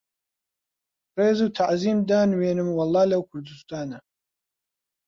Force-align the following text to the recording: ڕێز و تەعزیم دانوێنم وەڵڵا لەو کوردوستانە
ڕێز 1.17 1.39
و 1.45 1.49
تەعزیم 1.57 1.99
دانوێنم 2.09 2.69
وەڵڵا 2.77 3.03
لەو 3.11 3.21
کوردوستانە 3.29 3.99